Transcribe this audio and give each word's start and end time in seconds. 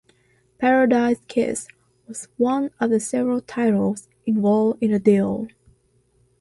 "Paradise 0.57 1.19
Kiss" 1.27 1.67
was 2.07 2.27
one 2.37 2.71
of 2.79 2.99
several 3.03 3.39
titles 3.39 4.09
involved 4.25 4.81
in 4.81 4.89
the 4.93 4.99
deal. 4.99 5.45